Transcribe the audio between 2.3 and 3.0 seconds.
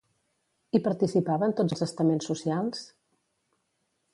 socials?